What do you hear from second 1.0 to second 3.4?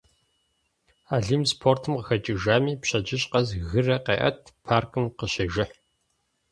Алим спортым къыхэкӏыжами, пщэдджыжь